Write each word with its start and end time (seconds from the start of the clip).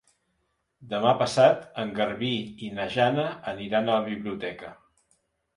Demà 0.93 1.11
passat 1.19 1.67
en 1.83 1.93
Garbí 1.99 2.31
i 2.69 2.71
na 2.79 2.87
Jana 2.97 3.29
aniran 3.55 3.89
a 3.93 3.99
la 4.01 4.11
biblioteca. 4.11 4.73